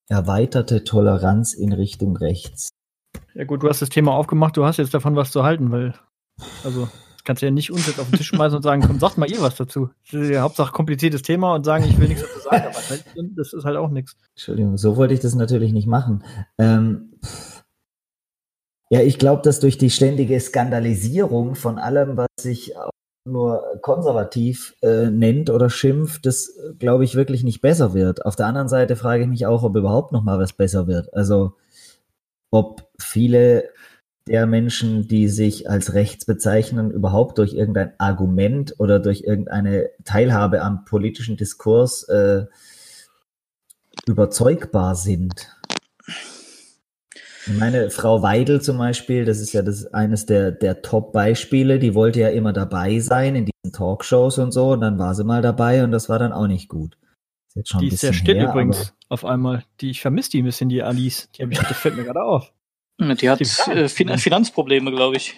[0.08, 2.68] Erweiterte Toleranz in Richtung rechts.
[3.34, 5.94] Ja gut, du hast das Thema aufgemacht, du hast jetzt davon was zu halten, weil,
[6.64, 8.98] also, das kannst du ja nicht uns jetzt auf den Tisch schmeißen und sagen, komm,
[8.98, 9.90] sagt mal ihr was dazu.
[10.10, 13.52] Das ist ja Hauptsache kompliziertes Thema und sagen, ich will nichts dazu sagen, aber das
[13.52, 14.16] ist halt auch nichts.
[14.34, 16.24] Entschuldigung, so wollte ich das natürlich nicht machen.
[16.58, 17.14] Ähm,
[18.90, 22.72] ja, ich glaube, dass durch die ständige Skandalisierung von allem, was sich
[23.28, 28.24] nur konservativ äh, nennt oder schimpft, das glaube ich wirklich nicht besser wird.
[28.24, 31.12] Auf der anderen Seite frage ich mich auch, ob überhaupt noch mal was besser wird.
[31.14, 31.54] Also
[32.50, 33.70] ob viele
[34.28, 40.62] der Menschen, die sich als rechts bezeichnen, überhaupt durch irgendein Argument oder durch irgendeine Teilhabe
[40.62, 42.44] am politischen Diskurs äh,
[44.06, 45.48] überzeugbar sind.
[47.46, 52.20] Meine Frau Weidel zum Beispiel, das ist ja das eines der, der Top-Beispiele, die wollte
[52.20, 55.82] ja immer dabei sein in diesen Talkshows und so, und dann war sie mal dabei
[55.82, 56.98] und das war dann auch nicht gut.
[57.58, 59.64] Jetzt schon die ist sehr still her, übrigens auf einmal.
[59.80, 61.28] Die, ich vermisse die ein bisschen, die Alice.
[61.36, 62.52] Die, ich, das fällt mir gerade auf.
[63.00, 65.36] Die hat die äh, fin Finanzprobleme, glaube ich.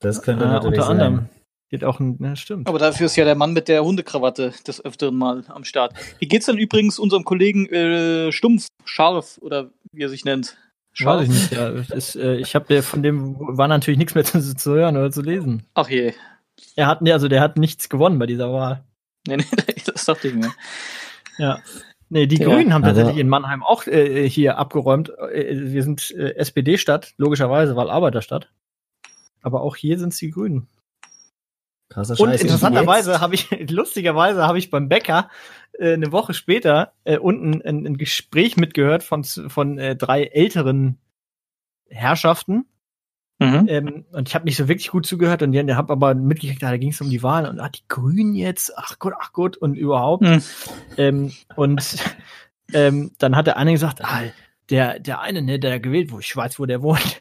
[0.00, 1.00] Das könnte äh, natürlich unter sein.
[1.00, 1.28] anderem.
[1.68, 2.66] Geht auch ein, ne, stimmt.
[2.68, 5.92] Aber dafür ist ja der Mann mit der Hundekrawatte des Öfteren mal am Start.
[6.20, 10.56] Wie geht's denn übrigens unserem Kollegen äh, Stumpf, Scharf oder wie er sich nennt?
[10.98, 11.68] Weiß ich nicht, ja.
[11.68, 15.20] Ist, äh, ich habe von dem war natürlich nichts mehr zu, zu, hören oder zu
[15.20, 15.66] lesen.
[15.74, 16.14] Ach je.
[16.76, 18.84] Er hat, also der hat nichts gewonnen bei dieser Wahl.
[19.26, 19.44] Nee, nee,
[19.84, 20.52] das dachte ich mir.
[21.38, 21.60] Ja.
[22.08, 25.10] Nee, die ja, Grünen haben tatsächlich in Mannheim auch äh, hier abgeräumt.
[25.18, 28.48] Äh, wir sind äh, SPD-Stadt, logischerweise, weil Arbeiterstadt.
[29.42, 30.68] Aber auch hier sind es die Grünen.
[31.88, 32.20] Krasser Scheiß.
[32.20, 35.30] Und interessanterweise habe ich, lustigerweise habe ich beim Bäcker
[35.78, 40.98] äh, eine Woche später äh, unten ein, ein, Gespräch mitgehört von, von äh, drei älteren
[41.88, 42.66] Herrschaften.
[43.38, 43.66] Mhm.
[43.68, 46.76] Ähm, und ich habe nicht so wirklich gut zugehört und die habe aber mitgekriegt, da
[46.78, 49.74] ging es um die Wahl und ah, die Grünen jetzt, ach Gott, ach Gott und
[49.74, 50.22] überhaupt.
[50.22, 50.42] Mhm.
[50.96, 51.96] Ähm, und
[52.72, 54.22] ähm, dann hat der eine gesagt, ah,
[54.70, 57.20] der, der eine, ne, der gewählt wurde, ich weiß, wo der wohnt.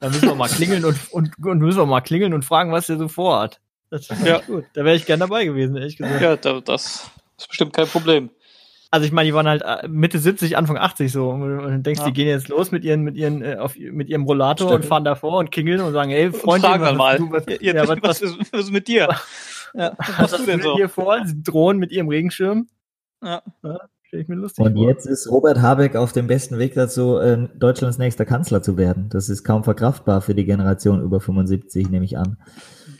[0.00, 2.86] Da müssen wir mal klingeln und, und, und müssen wir mal klingeln und fragen, was
[2.86, 3.60] der so vorhat.
[3.90, 4.38] Das ja.
[4.38, 4.64] gut.
[4.74, 6.44] Da wäre ich gern dabei gewesen, ehrlich gesagt.
[6.44, 8.30] Ja, das ist bestimmt kein Problem.
[8.90, 11.30] Also ich meine, die waren halt äh, Mitte 70, Anfang 80 so.
[11.30, 12.06] Und dann denkst, ja.
[12.06, 14.84] die gehen jetzt los mit ihren, mit ihren, äh, auf, mit ihrem Rollator Stimmt.
[14.84, 17.18] und fahren davor und klingeln und sagen, hey, Freunde, fragen was, mal.
[17.18, 19.08] Du, was, ja, ja, was, was, ist, was ist mit dir?
[19.74, 20.76] Ja, was hast du denn so?
[20.76, 21.22] hier vor?
[21.26, 22.68] Sie drohen mit ihrem Regenschirm.
[23.22, 23.42] Ja.
[23.62, 23.78] ja
[24.10, 24.88] ich mir lustig Und vor.
[24.88, 29.08] jetzt ist Robert Habeck auf dem besten Weg dazu, äh, Deutschlands nächster Kanzler zu werden.
[29.10, 32.38] Das ist kaum verkraftbar für die Generation über 75, nehme ich an.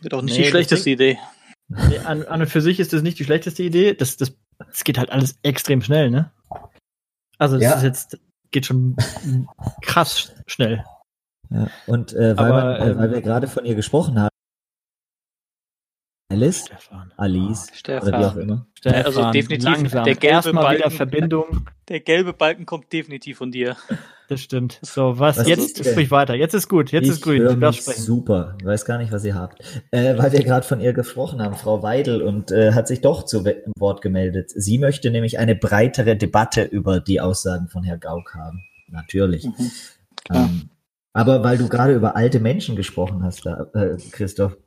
[0.02, 1.18] Wird auch nicht nee, die schlechteste Idee.
[1.68, 3.94] Nee, an, an, und für sich ist das nicht die schlechteste Idee.
[3.94, 6.30] Das, das, das geht halt alles extrem schnell, ne?
[7.38, 7.74] Also das ja.
[7.74, 8.18] ist jetzt,
[8.50, 8.96] geht schon
[9.82, 10.84] krass schnell.
[11.50, 14.34] Ja, und äh, weil, Aber, man, äh, weil wir gerade von ihr gesprochen haben,
[16.30, 17.12] Alice, Stefan.
[17.16, 18.08] Alice, Stefan.
[18.08, 18.66] oder wie auch immer.
[18.74, 19.04] Stefan.
[19.06, 20.04] Also definitiv Langsam.
[20.04, 21.66] der gelbe Balken, Verbindung.
[21.88, 23.74] Der gelbe Balken kommt definitiv von dir.
[24.28, 24.78] Das stimmt.
[24.82, 26.34] So, was, was jetzt sprich weiter.
[26.34, 27.48] Jetzt ist gut, jetzt ich ist grün.
[27.72, 28.02] Sprechen.
[28.02, 28.58] Super.
[28.60, 29.62] Ich weiß gar nicht, was ihr habt.
[29.90, 33.24] Äh, weil wir gerade von ihr gesprochen haben, Frau Weidel, und äh, hat sich doch
[33.24, 33.42] zu
[33.78, 34.50] Wort gemeldet.
[34.54, 38.64] Sie möchte nämlich eine breitere Debatte über die Aussagen von Herrn Gauck haben.
[38.88, 39.46] Natürlich.
[39.46, 39.70] Mhm.
[40.30, 40.70] Ähm,
[41.14, 44.58] aber weil du gerade über alte Menschen gesprochen hast, da, äh, Christoph,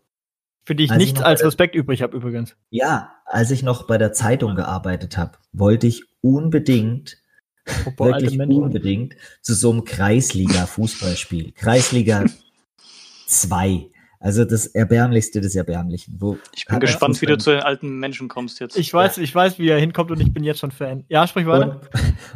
[0.64, 2.56] für die ich als nichts ich als Respekt übrig habe übrigens.
[2.70, 7.18] Ja, als ich noch bei der Zeitung gearbeitet habe, wollte ich unbedingt,
[7.66, 11.54] Apropos wirklich unbedingt, zu so einem Kreisliga-Fußballspiel.
[11.54, 12.26] Kreisliga
[13.28, 13.88] 2.
[14.20, 16.18] Also das Erbärmlichste des Erbärmlichen.
[16.20, 18.78] Wo ich bin gespannt, wie du zu den alten Menschen kommst jetzt.
[18.78, 19.24] Ich weiß, ja.
[19.24, 21.06] ich weiß, wie er hinkommt und ich bin jetzt schon Fan.
[21.10, 21.82] Ja, sprich weiter.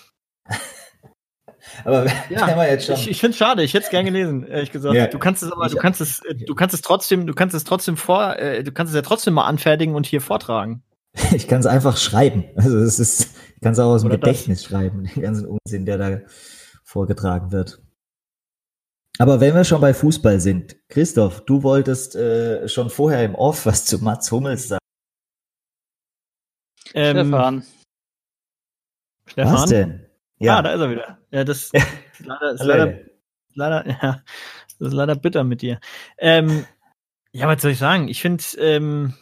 [1.85, 2.95] aber ja, wir jetzt schon.
[2.97, 3.63] Ich, ich finde es schade.
[3.63, 4.95] Ich hätte es gern gelesen, ehrlich gesagt.
[4.95, 7.65] Ja, du kannst es aber, du kannst es, du kannst es trotzdem, du kannst es
[7.65, 10.83] trotzdem vor, äh, du kannst es ja trotzdem mal anfertigen und hier vortragen.
[11.33, 12.45] Ich kann es einfach schreiben.
[12.57, 14.29] Also es ist, ich kann es auch aus dem Oder das.
[14.29, 16.21] Gedächtnis schreiben, den ganzen Unsinn, der da
[16.85, 17.83] vorgetragen wird.
[19.19, 23.67] Aber wenn wir schon bei Fußball sind, Christoph, du wolltest äh, schon vorher im Off
[23.67, 24.79] was zu Mats Hummels sagen.
[26.95, 27.67] Ähm, Stefan.
[29.27, 29.53] Stefan?
[29.53, 30.07] Was denn?
[30.39, 31.19] Ja, da ist er wieder.
[31.31, 32.99] Ja, das ist leider, ist leider,
[33.55, 34.23] leider, ja,
[34.79, 35.81] das ist leider bitter mit dir.
[36.19, 36.65] Ähm,
[37.33, 38.09] ja, was soll ich sagen?
[38.09, 39.15] Ich finde ähm,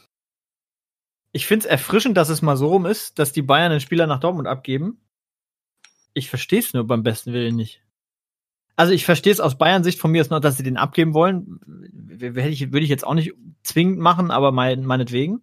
[1.37, 4.07] ich finde es erfrischend, dass es mal so rum ist, dass die Bayern einen Spieler
[4.07, 5.01] nach Dortmund abgeben.
[6.15, 7.83] Ich verstehe es nur beim besten Willen nicht.
[8.75, 11.61] Also ich verstehe es aus Bayern-Sicht von mir ist noch, dass sie den abgeben wollen.
[11.67, 15.43] W- Hätte ich, würde ich jetzt auch nicht zwingend machen, aber mein, meinetwegen.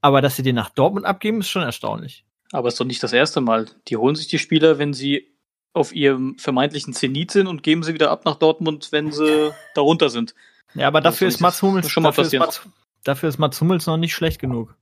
[0.00, 2.24] Aber dass sie den nach Dortmund abgeben, ist schon erstaunlich.
[2.52, 3.66] Aber ist doch nicht das erste Mal.
[3.88, 5.34] Die holen sich die Spieler, wenn sie
[5.72, 10.08] auf ihrem vermeintlichen Zenit sind und geben sie wieder ab nach Dortmund, wenn sie darunter
[10.10, 10.34] sind.
[10.74, 12.38] Ja, aber dafür ist Mats Hummels schon mal dafür ist.
[12.38, 12.68] Mats,
[13.04, 14.76] dafür ist Mats Hummels noch nicht schlecht genug.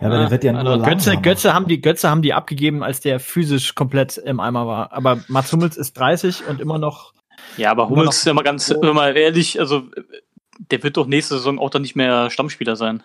[0.00, 1.16] Ja, aber der wird ja nur also Götze.
[1.18, 4.92] Götze haben die Götze haben die abgegeben, als der physisch komplett im Eimer war.
[4.92, 7.12] Aber Mats Hummels ist 30 und immer noch.
[7.56, 8.80] Ja, aber Hummels ist ja mal ganz, so.
[8.80, 9.84] wenn mal ehrlich, also
[10.70, 13.02] der wird doch nächste Saison auch dann nicht mehr Stammspieler sein.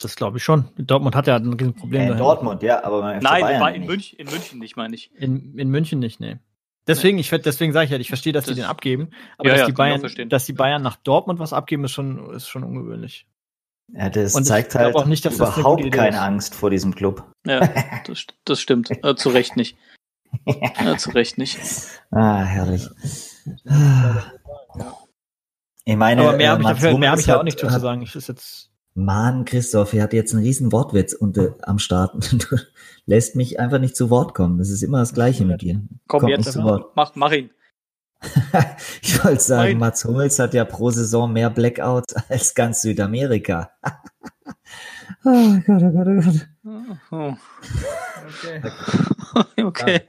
[0.00, 0.66] Das glaube ich schon.
[0.76, 1.92] Dortmund hat ja ein Riesenproblem.
[1.94, 2.24] Ja, in dahinter.
[2.24, 3.88] Dortmund, ja, aber Nein, Bayern in nicht.
[3.88, 5.10] München, in München nicht, meine ich.
[5.16, 6.36] In, in München nicht, nee.
[6.86, 9.08] Deswegen, ich, deswegen sage ich ja, ich verstehe, dass die Das- den abgeben.
[9.38, 10.28] Aber Ja, dass, ja, die auch Bayern, verstehen.
[10.28, 13.26] dass die Bayern nach Dortmund was abgeben, ist schon, ist schon ungewöhnlich.
[13.92, 16.22] Ja, das Und zeigt halt auch nicht, dass das überhaupt Idee keine ist.
[16.22, 17.30] Angst vor diesem Club.
[17.46, 17.60] Ja,
[18.06, 18.90] das, das stimmt.
[19.04, 19.76] Äh, zu Recht nicht.
[20.46, 21.58] Ja, zu Recht nicht.
[22.10, 22.88] Ah, herrlich.
[25.84, 27.58] Ich meine, Aber mehr äh, habe ich, dafür- mehr hab ich da auch hat- nicht
[27.58, 28.02] zu hat- sagen.
[28.02, 28.70] Ich ist jetzt.
[28.96, 32.14] Mann, Christoph, ihr habt jetzt einen riesen Wortwitz unter, am Start.
[32.50, 32.56] Du
[33.06, 34.58] lässt mich einfach nicht zu Wort kommen.
[34.58, 35.82] Das ist immer das Gleiche mit dir.
[36.08, 36.92] Komm Kommt jetzt, nicht zu Wort.
[36.96, 37.50] mach, mach ihn.
[39.02, 39.78] Ich wollte sagen, Nein.
[39.78, 43.70] Mats Hummels hat ja pro Saison mehr Blackouts als ganz Südamerika.
[45.24, 46.96] oh Gott, oh Gott, oh Gott.
[47.10, 47.34] Oh,
[48.26, 48.62] Okay.
[49.64, 50.00] okay.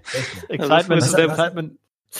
[0.49, 1.73] Excitement, Also, ist, Excitement,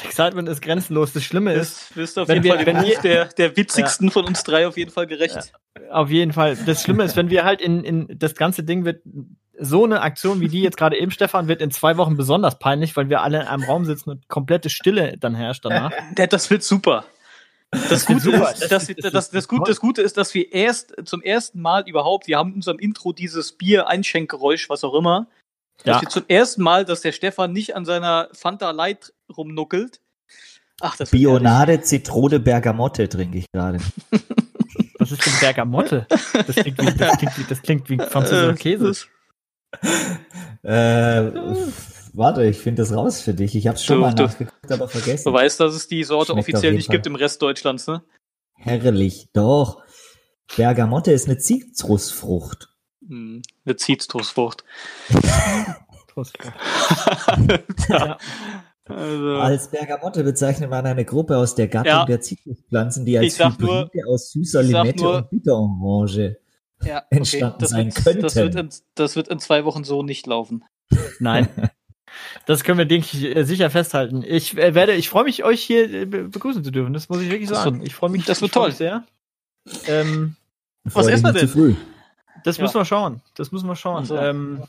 [0.03, 1.13] Excitement ist grenzenlos.
[1.13, 4.12] Das Schlimme ist, wirst du auf wenn jeden wir- Fall wenn wir- der, der witzigsten
[4.12, 5.53] von uns drei auf jeden Fall gerecht.
[5.91, 6.55] Auf jeden Fall.
[6.65, 9.01] Das Schlimme ist, wenn wir halt in, in das ganze Ding wird
[9.59, 12.95] so eine Aktion wie die jetzt gerade eben, Stefan, wird in zwei Wochen besonders peinlich,
[12.97, 15.91] weil wir alle in einem Raum sitzen und komplette Stille dann herrscht danach.
[16.29, 17.05] Das wird super.
[17.71, 18.51] Das wird Gute, super.
[18.53, 19.67] ist, Das dass wir, das das, ist das, Gute, toll.
[19.71, 23.11] das Gute ist, dass wir erst zum ersten Mal überhaupt, wir haben in unserem Intro
[23.13, 25.27] dieses Bier-Einschenkgeräusch, was auch immer,
[25.83, 26.01] dass Ja.
[26.01, 29.99] wir zum ersten Mal, dass der Stefan nicht an seiner Fanta Light rumnuckelt.
[30.81, 31.11] Ach, das.
[31.11, 33.79] Bionade, Zitrone, Bergamotte trinke ich gerade.
[34.99, 36.07] Was ist denn Bergamotte?
[36.09, 38.93] Das klingt wie, das klingt wie, das klingt wie französischer Äh, Käse.
[40.63, 41.31] Äh,
[42.13, 43.55] warte, ich finde das raus für dich.
[43.55, 45.25] Ich habe es schon Du- mal nachgeguckt, aber vergessen.
[45.29, 46.95] Du weißt, dass es die Sorte Schmeckt offiziell nicht Fall.
[46.95, 48.01] gibt im Rest Deutschlands, ne?
[48.55, 49.83] Herrlich, doch.
[50.55, 52.69] Bergamotte ist eine Zitrusfrucht.
[53.07, 54.63] Hm, eine Zitrusfrucht.
[57.89, 58.17] Ja.
[58.88, 62.05] Also, Als Bergamotte bezeichnet man eine Gruppe aus der Gattung Ja.
[62.05, 66.38] der Zitruspflanzen, die als nur- Hybride aus süßer Limette nur- und Bitterorange.
[66.85, 68.21] Ja, entstanden das sein wird, könnten.
[68.21, 70.63] Das wird, in, das wird in zwei Wochen so nicht laufen.
[71.19, 71.47] Nein.
[72.45, 74.23] Das können wir, denke ich, äh, sicher festhalten.
[74.25, 76.93] Ich äh, werde, ich freue mich, euch hier äh, be- begrüßen zu dürfen.
[76.93, 77.79] Das muss ich wirklich sagen.
[77.79, 78.71] wird- ich freue mich, das wird toll.
[78.71, 79.03] sehr.
[79.87, 80.37] Ähm,
[80.85, 81.47] dich essen wir denn?
[81.49, 81.75] früh.
[82.45, 82.63] das Ja.
[82.63, 83.21] müssen wir schauen.
[83.35, 84.03] Das müssen wir schauen.
[84.03, 84.15] Ach so.
[84.17, 84.63] Ähm,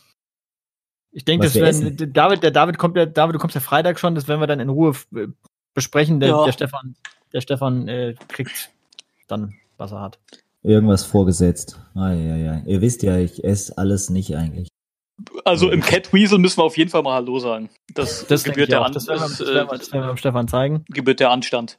[1.13, 4.01] ich denke, Was das werden, David, der David kommt ja, David, du kommst ja Freitag
[4.01, 5.29] schon, das werden wir dann in Ruhe äh,
[5.73, 6.19] besprechen.
[6.19, 6.45] Der, Ja.
[6.47, 6.97] der Stefan,
[7.33, 8.71] der Stefan äh, kriegt
[9.29, 10.19] dann, was er hat.
[10.67, 11.79] Irgendwas vorgesetzt.
[11.95, 12.63] Ah, ja, ja.
[12.67, 14.69] Ihr wisst ja, ich esse alles nicht eigentlich.
[15.45, 17.71] Also im Cat Weasel müssen wir auf jeden Fall mal Hallo sagen.
[17.95, 18.87] Das, Das gebührt, der auch.
[18.87, 20.85] An Das werden wir, das, das werden wir, äh, das werden wir dem Stefan zeigen.
[20.91, 21.79] gebührt der Anstand.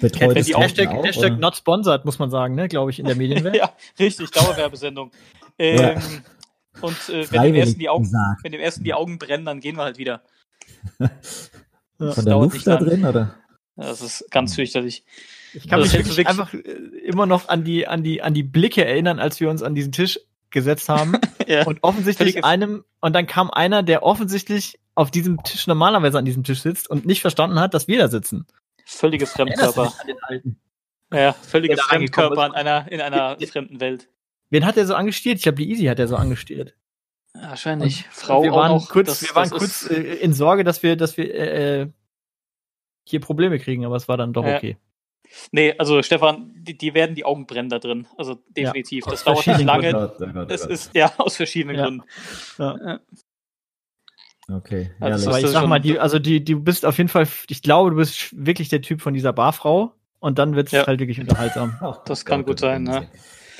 [0.00, 1.40] Betreutes Wenn die Hashtag, auch, Hashtag oder?
[1.40, 3.54] not sponsored, muss man sagen, ne, glaube ich, in der Medienwelt.
[3.56, 5.10] ja, richtig, Dauerwerbesendung.
[5.56, 6.00] Ähm,
[6.80, 8.42] Und äh, wenn, dem ersten die Augen, gesagt.
[8.42, 10.22] wenn dem ersten die Augen brennen, dann gehen wir halt wieder.
[10.98, 11.10] Ja.
[12.08, 13.36] Das Von der dauert Luft nicht da drin, oder?
[13.76, 15.04] Das ist ganz fürchterlich.
[15.54, 16.58] Ich kann Das mich wirklich einfach äh,
[17.06, 19.92] immer noch an die, an die, an die Blicke erinnern, als wir uns an diesen
[19.92, 20.18] Tisch
[20.50, 21.14] gesetzt haben.
[21.46, 21.66] Ja.
[21.66, 26.24] und offensichtlich Völlige- einem, und dann kam einer, der offensichtlich auf diesem Tisch normalerweise an
[26.24, 28.46] diesem Tisch sitzt und nicht verstanden hat, dass wir da sitzen.
[28.86, 29.92] Völliges Fremdkörper.
[30.00, 30.58] an den alten?
[31.12, 34.08] Ja, völliges Fremdkörper in einer, in einer fremden Welt.
[34.48, 35.36] Wen hat er so angestiert?
[35.36, 36.74] Ich glaube, die Easy hat er so angestiert.
[37.34, 38.04] Wahrscheinlich.
[38.06, 38.88] Und Frau wir auch waren noch.
[38.88, 41.88] kurz, das- wir waren kurz äh, in Sorge, dass wir, dass wir äh,
[43.06, 44.56] hier Probleme kriegen, aber es war dann doch Ja.
[44.56, 44.78] okay.
[45.52, 48.06] Nee, also Stefan, die, die werden die Augen brennen da drin.
[48.16, 49.04] Also definitiv.
[49.06, 50.46] aus Das dauert nicht lange.
[50.48, 51.84] Es ist ja aus verschiedenen Ja.
[51.84, 53.00] Gründen.
[54.52, 57.62] Okay, Also Aber ich sag mal, die, also die, du bist auf jeden Fall, ich
[57.62, 60.86] glaube, du bist wirklich der Typ von dieser Barfrau und dann wird es Ja.
[60.86, 61.78] halt wirklich unterhaltsam.
[62.04, 63.08] Das kann gut sein, ne?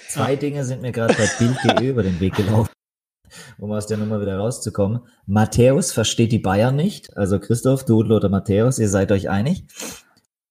[0.09, 2.71] Zwei Dinge sind mir gerade bei Bild.de über den Weg gelaufen.
[3.59, 5.01] um aus der Nummer wieder rauszukommen.
[5.27, 7.17] Matthäus versteht die Bayern nicht.
[7.17, 9.65] Also Christoph, du und Lothar Matthäus, ihr seid euch einig.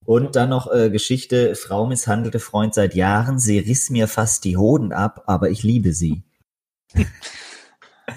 [0.05, 4.57] Und dann noch äh, Geschichte, Frau misshandelte Freund seit Jahren, sie riss mir fast die
[4.57, 6.23] Hoden ab, aber ich liebe sie.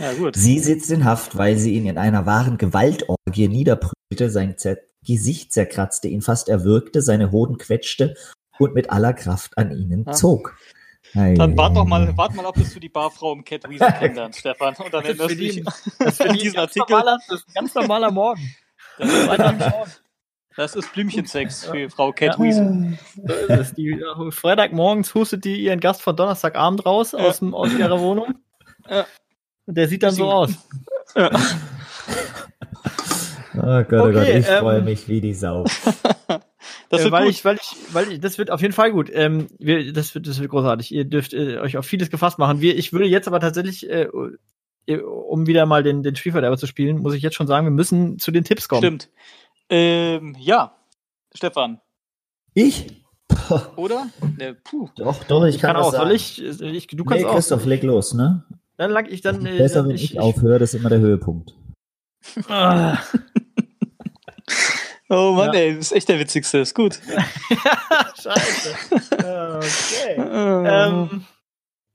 [0.00, 0.34] Ja, gut.
[0.34, 5.52] Sie sitzt in Haft, weil sie ihn in einer wahren Gewaltorgie niederprügelte, sein Zer Gesicht
[5.52, 8.16] zerkratzte, ihn fast erwürgte, seine Hoden quetschte
[8.58, 10.12] und mit aller Kraft an ihnen Ja.
[10.12, 10.58] zog.
[11.14, 14.40] Dann wart doch mal, wart mal ab, bis du die Barfrau im Cat Weasel kennenlernst,
[14.40, 14.74] Stefan.
[14.74, 15.74] Und dann Das erinnerst für du dich an
[16.08, 16.86] ist diesen ganz Artikel.
[16.90, 18.54] normaler, das ist ein ganz normaler Morgen.
[18.98, 19.92] Das ist, Freitagmorgen.
[20.56, 22.52] das ist Blümchensex für Frau Cat Ja.
[22.56, 23.74] So es.
[23.74, 27.18] Die, äh, Freitagmorgens hustet die ihren Gast von Donnerstagabend raus Ja.
[27.18, 28.34] aus, dem, aus ihrer Wohnung.
[28.88, 29.06] Ja.
[29.66, 30.52] Und der sieht dann so aus.
[31.14, 31.30] Ja.
[33.58, 35.64] Oh Gott, oh Gott, Okay, ich freue ähm, mich wie die Sau.
[36.88, 39.10] Das äh, wird weil ich, weil ich, weil ich, das wird auf jeden Fall gut.
[39.12, 40.92] Ähm, wir, das wird, das wird großartig.
[40.92, 42.60] Ihr dürft äh, euch auf vieles gefasst machen.
[42.60, 46.98] Wir, ich würde jetzt aber tatsächlich, äh, um wieder mal den, den Spielverderber zu spielen,
[46.98, 48.82] muss ich jetzt schon sagen, wir müssen zu den Tipps kommen.
[48.82, 49.10] Stimmt.
[49.70, 50.76] Ähm, ja,
[51.34, 51.80] Stefan,
[52.54, 52.86] Ich?
[53.76, 54.08] Oder?
[54.38, 54.88] Ne, puh.
[54.96, 55.90] doch, doch, ich, Ich kann, kann, auch.
[55.90, 56.14] das Soll sagen.
[56.16, 56.42] ich,
[56.76, 56.86] ich?
[56.88, 57.34] Du Nee, kannst auch.
[57.34, 58.44] Christoph, leg los, ne?
[58.76, 59.44] Dann lag ich dann.
[59.44, 61.54] Äh, Besser, wenn ich, aufhöre, das ist immer der Höhepunkt.
[62.48, 62.98] Ah.
[65.08, 65.60] Oh Mann, Ja.
[65.60, 66.58] ey, das ist echt der witzigste.
[66.58, 66.98] Ist gut.
[68.20, 68.74] Scheiße.
[69.12, 70.14] okay.
[70.16, 71.24] Ähm, Ähm,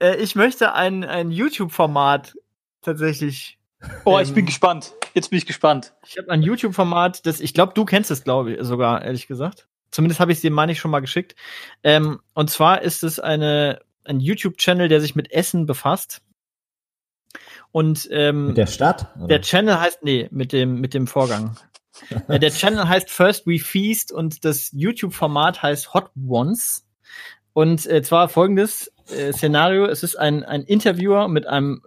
[0.02, 2.36] äh, ich möchte ein, ein YouTube-Format
[2.82, 3.60] tatsächlich.
[4.06, 4.94] oh, ich bin ähm, gespannt.
[5.14, 5.94] Jetzt bin ich gespannt.
[6.06, 9.68] Ich habe ein YouTube-Format, das ich glaube, du kennst es, glaube ich, sogar, ehrlich gesagt.
[9.92, 11.36] Zumindest habe ich es dir, meine ich, schon mal geschickt.
[11.84, 16.22] Ähm, und zwar ist es eine, ein YouTube-Channel, der sich mit Essen befasst.
[17.72, 19.08] Und ähm, Mit der Stadt?
[19.18, 19.28] Oder?
[19.28, 21.58] der Channel heißt, nee, mit dem, mit dem Vorgang.
[22.28, 26.86] Äh, der Channel heißt First We Feast und das YouTube-Format heißt Hot Ones.
[27.54, 31.82] Und äh, zwar folgendes äh, Szenario: Es ist ein, ein Interviewer mit einem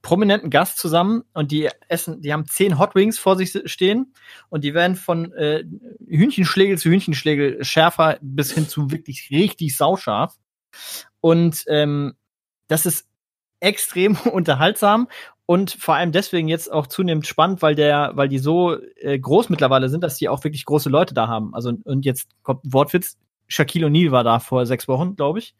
[0.00, 4.14] prominenten Gast zusammen und die essen, die haben zehn Hot Wings vor sich stehen
[4.48, 5.64] und die werden von äh,
[6.06, 10.34] Hühnchenschlägel zu Hühnchenschlägel schärfer bis hin zu wirklich richtig sauscharf.
[11.20, 12.14] Und ähm,
[12.68, 13.08] das ist
[13.60, 15.08] extrem unterhaltsam
[15.46, 19.50] und vor allem deswegen jetzt auch zunehmend spannend, weil der, weil die so äh, groß
[19.50, 21.54] mittlerweile sind, dass die auch wirklich große Leute da haben.
[21.54, 23.18] Also und jetzt kommt Wortwitz.
[23.52, 25.54] Shaquille O'Neal war da vor sechs Wochen, glaube ich.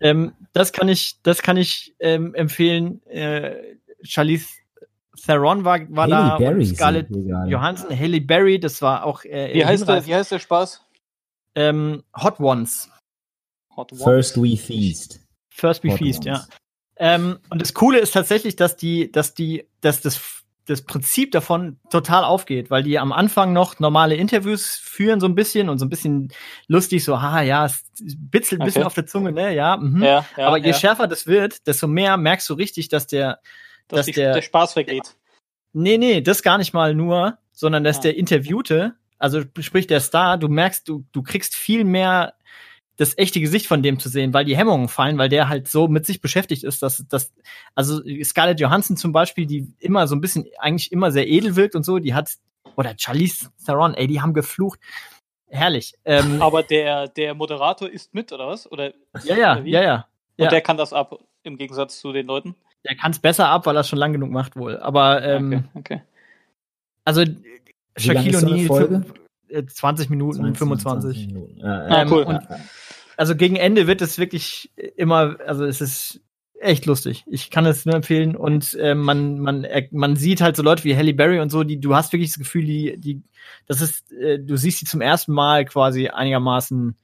[0.00, 3.04] Ähm, das kann ich, das kann ich ähm, empfehlen.
[3.06, 4.48] Äh, Charlize
[5.24, 7.08] Theron war, war da, Berry und Scarlett.
[7.10, 10.82] Johansson, Halle Berry, das war auch äh, Wie heißt, der, wie heißt der Spaß?
[11.54, 12.90] ähm, Hot Ones.
[13.76, 14.02] Hot One.
[14.02, 15.20] First We Feast.
[15.48, 16.46] First Be Hot Feast, Ones.
[16.48, 16.56] ja.
[16.98, 20.35] Ähm, und das Coole ist tatsächlich, dass die, dass die, dass das,
[20.66, 25.34] das Prinzip davon total aufgeht, weil die am Anfang noch normale Interviews führen, so ein
[25.36, 26.32] bisschen und so ein bisschen
[26.66, 27.84] lustig, so, haha, ja, es
[28.18, 28.86] bitzelt ein bisschen Okay.
[28.86, 29.76] auf der Zunge, ne, ja.
[29.76, 30.02] Mhm.
[30.02, 33.38] Ja, ja, Aber je ja, schärfer das wird, desto mehr merkst du richtig, dass der,
[33.88, 35.14] dass dass der- der Spaß vergeht.
[35.72, 38.02] Nee, nee, das gar nicht mal nur, sondern dass Ah.
[38.02, 42.34] der Interviewte, also sprich der Star, du merkst, du, du kriegst viel mehr
[42.96, 45.86] das echte Gesicht von dem zu sehen, weil die Hemmungen fallen, weil der halt so
[45.88, 47.32] mit sich beschäftigt ist, dass das,
[47.74, 51.74] also Scarlett Johansson zum Beispiel, die immer so ein bisschen, eigentlich immer sehr edel wirkt
[51.74, 52.30] und so, die hat,
[52.76, 54.80] oder Charlize Theron, ey, die haben geflucht.
[55.48, 55.94] Herrlich.
[56.04, 58.70] Ähm, Aber der, der Moderator ist mit, oder was?
[58.70, 58.92] Oder,
[59.24, 59.94] ja, ja, oder ja, ja.
[60.38, 60.50] Und Ja.
[60.50, 62.54] der kann das ab, im Gegensatz zu den Leuten?
[62.88, 64.78] Der kann es besser ab, weil er es schon lang genug macht wohl.
[64.78, 66.02] Aber ähm, okay, okay.
[67.04, 67.24] also
[67.96, 68.94] Shaquille so O'Neal, Folge?
[69.02, 69.14] fünf-
[69.48, 71.26] äh, 20 Minuten, 20, 25.
[71.28, 71.58] Minuten.
[71.58, 72.22] Ja, Ah, Ähm, cool.
[72.24, 72.40] und-
[73.16, 76.20] also gegen Ende wird es wirklich immer, also es ist
[76.60, 77.24] echt lustig.
[77.26, 80.96] Ich kann es nur empfehlen und äh, man man man sieht halt so Leute wie
[80.96, 83.22] Halle Berry und so, die du hast wirklich das Gefühl, die die
[83.66, 86.96] das ist äh, du siehst die zum ersten Mal quasi einigermaßen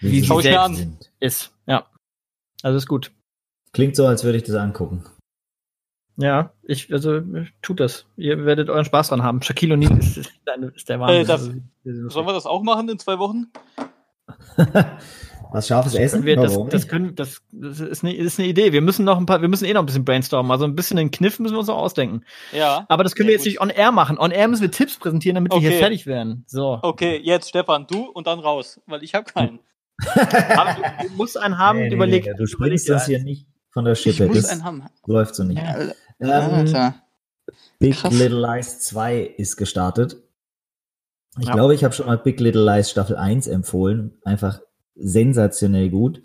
[0.00, 0.74] Wie sie Schau ich mir selbst an.
[0.76, 1.12] sind.
[1.20, 1.52] ist.
[1.66, 1.86] Ja.
[2.62, 3.10] Also ist gut.
[3.72, 5.04] Klingt so, als würde ich das angucken.
[6.16, 8.06] Ja, ich also äh, tut das.
[8.16, 9.42] Ihr werdet euren Spaß dran haben.
[9.42, 10.32] Shaquille O'Neal ist, ist,
[10.76, 11.22] ist der Wahnsinn.
[11.22, 11.48] Äh, das-
[11.84, 12.08] Also.
[12.08, 13.46] Sollen wir das auch machen in zwei Wochen?
[15.52, 16.24] Was scharfes Essen?
[16.24, 18.72] wir, das, das können, das, das ist eine, ist eine Idee.
[18.72, 20.50] Wir müssen noch ein paar, wir müssen eh noch ein bisschen brainstormen.
[20.50, 22.22] Also ein bisschen einen Kniff müssen wir uns noch ausdenken.
[22.52, 22.84] Ja.
[22.88, 23.52] Aber das können Sehr wir jetzt gut.
[23.52, 24.18] nicht on air machen.
[24.18, 25.78] On air müssen wir Tipps präsentieren, damit wir hier Okay.
[25.78, 26.44] fertig werden.
[26.48, 26.78] So.
[26.82, 29.60] Okay, jetzt Stefan, du und dann raus, weil ich habe keinen.
[30.56, 32.24] Aber du, du musst einen haben, Nee, nee, überleg.
[32.26, 34.26] nee, du springst uns hier nicht von der Ich Schippe.
[34.26, 34.82] muss Das einen haben.
[35.06, 35.62] läuft so nicht.
[35.62, 35.76] Ja,
[36.20, 36.94] Ähm, Alter.
[37.78, 38.12] Big Krass.
[38.12, 40.16] Little Lies 2 ist gestartet.
[41.38, 41.54] Ich Ja.
[41.54, 44.18] glaube, ich habe schon mal Big Little Lies Staffel 1 empfohlen.
[44.24, 44.60] Einfach
[44.94, 46.22] sensationell gut.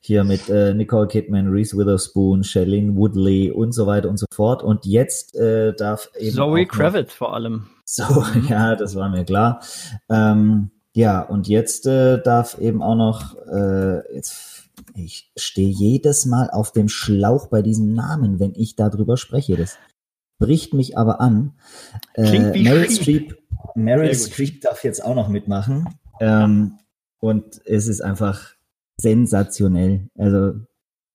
[0.00, 4.62] Hier mit äh, Nicole Kidman, Reese Witherspoon, Shailene Woodley und so weiter und so fort.
[4.62, 7.68] Und jetzt äh, darf eben Zoe Kravitz vor allem.
[7.84, 8.04] So,
[8.48, 9.60] ja, das war mir klar.
[10.08, 16.50] Ähm, ja, und jetzt äh, darf eben auch noch, äh, jetzt Ich stehe jedes Mal
[16.50, 19.56] auf dem Schlauch bei diesem Namen, wenn ich darüber spreche.
[19.56, 19.78] Das
[20.38, 21.52] bricht mich aber an.
[22.14, 23.38] Klingt wie Meryl Streep.
[23.74, 24.14] Meryl.
[24.14, 25.88] Streep darf jetzt auch noch mitmachen.
[26.20, 26.78] Ähm,
[27.20, 28.50] und es ist einfach
[28.96, 30.08] sensationell.
[30.16, 30.54] Also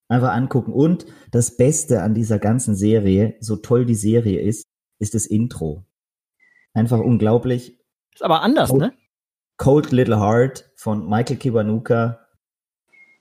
[0.07, 0.73] einfach angucken.
[0.73, 4.65] Und das Beste an dieser ganzen Serie, so toll die Serie ist,
[4.99, 5.83] ist das Intro.
[6.73, 7.79] Einfach unglaublich.
[8.13, 8.77] Ist aber anders, Oh.
[8.77, 8.93] ne?
[9.57, 12.26] Cold Little Heart von Michael Kiwanuka.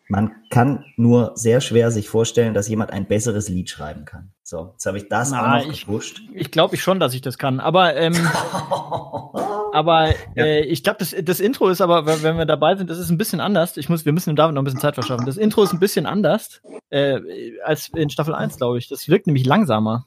[0.08, 4.30] Man kann nur sehr schwer sich vorstellen, dass jemand ein besseres Lied schreiben kann.
[4.44, 6.22] So, jetzt habe ich das Na, auch noch ich- gepusht.
[6.32, 7.58] Ich glaube ich schon, dass ich das kann.
[7.58, 8.14] Aber, ähm,
[9.72, 10.44] aber Ja.
[10.44, 13.10] äh, ich glaube, das, das Intro ist aber, wenn wenn wir dabei sind, das ist
[13.10, 13.76] ein bisschen anders.
[13.76, 15.26] Ich muss, wir müssen dem David noch ein bisschen Zeit verschaffen.
[15.26, 17.20] Das Intro ist ein bisschen anders äh,
[17.64, 18.88] als in Staffel 1, glaube ich.
[18.88, 20.06] Das wirkt nämlich langsamer.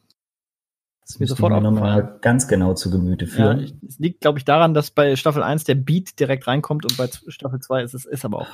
[1.09, 3.59] Das mir müssen sofort wir nochmal ganz genau zu Gemüte Ja, führen.
[3.61, 6.97] ich- es liegt, glaube ich, daran, dass bei Staffel 1 der Beat direkt reinkommt und
[6.97, 8.47] bei Staffel 2 ist es ist aber auch.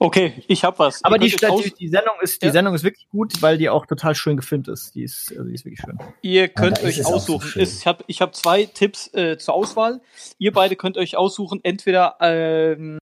[0.00, 1.04] Okay, ich hab was.
[1.04, 2.52] Aber die, die, die Sendung ist die Ja.
[2.52, 4.96] Sendung ist wirklich gut, weil die auch total schön gefilmt ist.
[4.96, 5.96] Die ist, also die ist wirklich schön.
[6.22, 7.52] Ihr könnt ist euch so aussuchen.
[7.60, 10.00] Es- ich habe ich hab zwei Tipps äh, zur Auswahl.
[10.38, 12.98] Ihr beide könnt euch aussuchen, entweder ähm,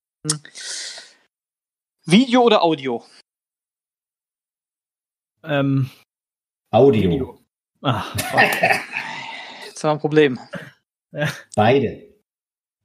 [2.05, 3.03] Video oder Audio.
[5.43, 5.89] Ähm,
[6.71, 7.11] Audio.
[7.11, 7.44] Video.
[7.85, 8.05] Ah,
[9.67, 10.39] Jetzt haben wir ein Problem.
[11.57, 11.89] Beide.
[11.89, 12.09] Nee,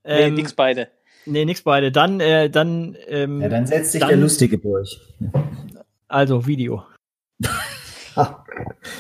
[0.05, 0.89] ähm, nix beide.
[1.25, 1.91] Nee, nix beide.
[1.91, 4.99] Dann, äh, dann, ähm, Ja, dann setzt sich Dann- der Lustige durch.
[6.07, 6.85] also Video.
[8.15, 8.45] War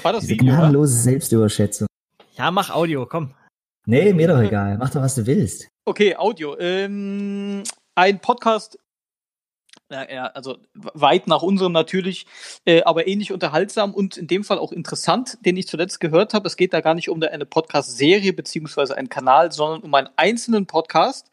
[0.03, 0.57] das Diese Video, oder?
[0.57, 1.87] gnadenlose Selbstüberschätzung.
[2.33, 3.33] Ja, mach Audio, komm.
[3.85, 4.77] Nee, mir doch egal.
[4.77, 5.67] Mach doch, was du willst.
[5.85, 6.57] Okay, Audio.
[6.59, 7.63] Ähm,
[7.95, 8.77] ein Podcast,
[9.89, 12.25] na, ja, also weit nach unserem natürlich,
[12.65, 16.47] äh, aber ähnlich unterhaltsam und in dem Fall auch interessant, den ich zuletzt gehört habe.
[16.47, 20.67] Es geht da gar nicht um eine Podcast-Serie beziehungsweise einen Kanal, sondern um einen einzelnen
[20.67, 21.31] Podcast.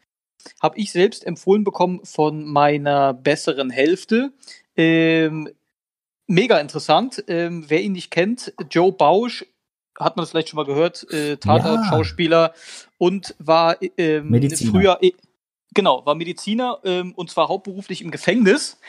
[0.61, 4.31] Habe ich selbst empfohlen bekommen von meiner besseren Hälfte.
[4.75, 5.49] Ähm,
[6.27, 7.23] mega interessant.
[7.27, 9.45] Ähm, wer ihn nicht kennt, Joe Bausch,
[9.99, 12.53] hat man das vielleicht schon mal gehört, äh, Tatort-Schauspieler
[12.97, 14.71] und war ähm, Mediziner.
[14.71, 15.11] früher, äh,
[15.77, 18.79] genau, war Mediziner ähm, und zwar hauptberuflich im Gefängnis,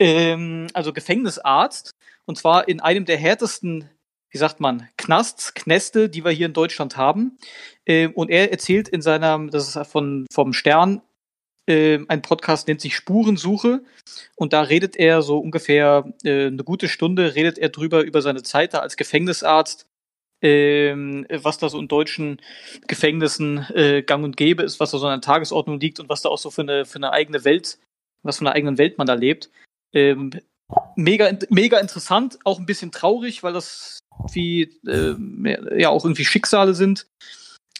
[0.00, 1.92] ähm, also Gefängnisarzt.
[2.24, 3.90] Und zwar in einem der härtesten,
[4.30, 7.36] wie sagt man, Knasts, Knäste, die wir hier in Deutschland haben.
[7.84, 11.02] Ähm, und er erzählt in seiner, das ist von, vom Stern,
[11.66, 13.84] ähm, ein Podcast nennt sich Spurensuche.
[14.34, 18.42] Und da redet er so ungefähr äh, eine gute Stunde, redet er drüber über seine
[18.42, 19.86] Zeit da als Gefängnisarzt,
[20.44, 22.38] ähm, was da so in deutschen
[22.86, 26.20] Gefängnissen äh, gang und gäbe ist, was da so an der Tagesordnung liegt und was
[26.20, 27.78] da auch so für eine, für eine eigene Welt,
[28.22, 29.50] was für eine eigenen Welt man da lebt.
[29.94, 30.32] Ähm,
[30.96, 34.00] mega, mega interessant, auch ein bisschen traurig, weil das
[34.32, 37.06] wie ähm, ja auch irgendwie Schicksale sind.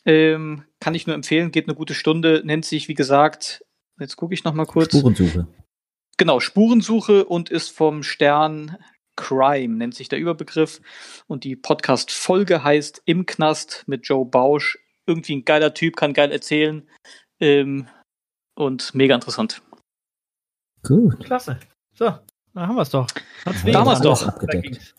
[0.07, 3.63] Ähm, kann ich nur empfehlen, geht eine gute Stunde, nennt sich, wie gesagt,
[4.01, 4.97] jetzt gucke ich noch mal kurz.
[4.97, 5.47] Spurensuche.
[6.17, 8.79] Genau, Spurensuche und ist vom Stern
[9.17, 10.81] Crime, nennt sich der Überbegriff.
[11.27, 14.79] Und die Podcast-Folge heißt Im Knast mit Joe Bausch.
[15.07, 16.89] Irgendwie ein geiler Typ, kann geil erzählen.
[17.41, 17.89] Ähm,
[18.55, 19.63] und mega interessant.
[20.83, 21.25] Gut.
[21.25, 21.59] Klasse.
[21.95, 22.21] So, da
[22.55, 23.09] haben wir es doch.
[23.45, 24.27] Hat's Damals doch.
[24.27, 24.95] abgedeckt.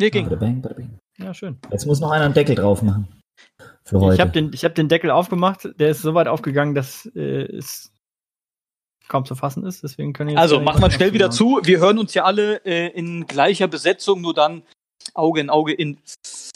[0.00, 0.24] Nee, ging.
[0.24, 0.76] Bada bang, bada.
[1.18, 1.58] Ja, schön.
[1.70, 3.06] Jetzt muss noch einer einen Deckel drauf machen.
[3.84, 4.14] Für heute.
[4.14, 5.68] Ich habe den, ich hab den Deckel aufgemacht.
[5.78, 7.91] Der ist so weit aufgegangen, dass äh, es
[9.12, 9.82] kaum zu fassen ist.
[9.84, 11.36] Deswegen können Also, machen wir was schnell wieder machen.
[11.36, 11.60] zu.
[11.62, 14.62] Wir hören uns ja alle äh, in gleicher Besetzung, nur dann
[15.14, 15.98] Auge in Auge in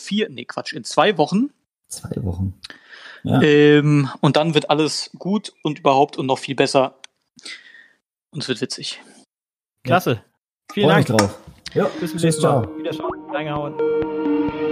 [0.01, 1.51] vier, nee, Quatsch, in zwei Wochen.
[1.89, 2.55] Zwei Wochen.
[3.23, 3.41] Ja.
[3.43, 6.95] Ähm, und dann wird alles gut und überhaupt und noch viel besser.
[8.31, 9.01] Und es wird witzig.
[9.85, 10.23] Klasse.
[10.73, 11.19] Vielen Freu mich Dank.
[11.21, 11.39] drauf.
[11.75, 12.63] Ja, Bis zum nächsten Mal.
[12.65, 12.79] ciao.
[12.79, 13.31] Wiederschauen.
[13.31, 14.66] Reingehauen.